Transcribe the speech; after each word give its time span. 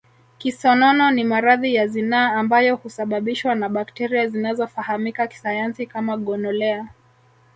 Kisonono 0.37 1.11
ni 1.11 1.23
maradhi 1.23 1.73
ya 1.75 1.87
zinaa 1.87 2.29
ambayo 2.33 2.75
husababishwa 2.75 3.55
na 3.55 3.69
bakteria 3.69 4.27
zinazofahamika 4.27 5.27
kisayansi 5.27 5.85
kama 5.87 6.17
gonolea 6.17 6.89